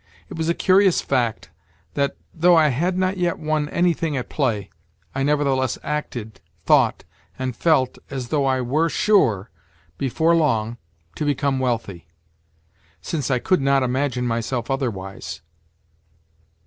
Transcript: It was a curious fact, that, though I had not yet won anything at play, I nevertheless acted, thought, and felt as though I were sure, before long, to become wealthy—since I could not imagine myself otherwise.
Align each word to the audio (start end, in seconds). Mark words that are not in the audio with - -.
It 0.29 0.35
was 0.35 0.49
a 0.49 0.55
curious 0.55 0.99
fact, 0.99 1.51
that, 1.93 2.15
though 2.33 2.55
I 2.55 2.69
had 2.69 2.97
not 2.97 3.17
yet 3.17 3.37
won 3.37 3.69
anything 3.69 4.17
at 4.17 4.29
play, 4.29 4.71
I 5.13 5.21
nevertheless 5.21 5.77
acted, 5.83 6.41
thought, 6.65 7.03
and 7.37 7.55
felt 7.55 7.99
as 8.09 8.29
though 8.29 8.47
I 8.47 8.61
were 8.61 8.89
sure, 8.89 9.51
before 9.99 10.35
long, 10.35 10.79
to 11.17 11.23
become 11.23 11.59
wealthy—since 11.59 13.29
I 13.29 13.37
could 13.37 13.61
not 13.61 13.83
imagine 13.83 14.25
myself 14.25 14.71
otherwise. 14.71 15.43